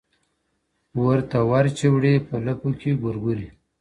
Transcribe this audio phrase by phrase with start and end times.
[1.03, 3.47] ورته ور چي وړې په لپو کي گورگورې